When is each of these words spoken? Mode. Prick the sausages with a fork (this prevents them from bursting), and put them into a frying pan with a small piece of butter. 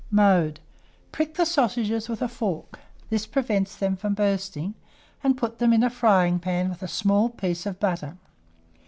Mode. 0.09 0.59
Prick 1.11 1.35
the 1.35 1.45
sausages 1.45 2.09
with 2.09 2.23
a 2.23 2.27
fork 2.27 2.79
(this 3.11 3.27
prevents 3.27 3.75
them 3.75 3.95
from 3.95 4.15
bursting), 4.15 4.73
and 5.23 5.37
put 5.37 5.59
them 5.59 5.71
into 5.73 5.85
a 5.85 5.89
frying 5.91 6.39
pan 6.39 6.69
with 6.69 6.81
a 6.81 6.87
small 6.87 7.29
piece 7.29 7.67
of 7.67 7.79
butter. 7.79 8.17